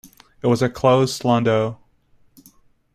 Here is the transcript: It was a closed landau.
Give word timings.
It 0.41 0.47
was 0.47 0.63
a 0.63 0.67
closed 0.71 1.23
landau. 1.23 1.77